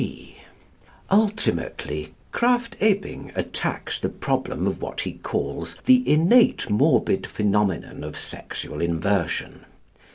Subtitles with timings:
[0.01, 0.37] (B)
[1.11, 8.17] Ultimately, Krafft Ebing attacks the problem of what he calls "the innate morbid phenomenon" of
[8.17, 9.63] sexual inversion.